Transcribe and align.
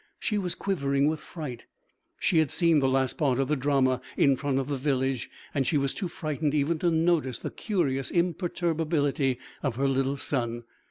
She 0.19 0.39
was 0.39 0.55
quivering 0.55 1.07
with 1.07 1.19
fright. 1.19 1.67
She 2.17 2.39
had 2.39 2.49
seen 2.49 2.79
the 2.79 2.89
last 2.89 3.19
part 3.19 3.37
of 3.37 3.49
the 3.49 3.55
drama 3.55 4.01
in 4.17 4.35
front 4.35 4.57
of 4.57 4.67
the 4.67 4.75
village; 4.75 5.29
and 5.53 5.67
she 5.67 5.77
was 5.77 5.93
too 5.93 6.07
frightened 6.07 6.55
even 6.55 6.79
to 6.79 6.89
notice 6.89 7.37
the 7.37 7.51
curious 7.51 8.09
imperturbability 8.09 9.37
of 9.61 9.75
her 9.75 9.87
little 9.87 10.17
son. 10.17 10.63